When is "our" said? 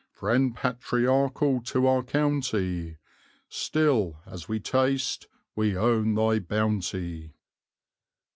1.85-2.01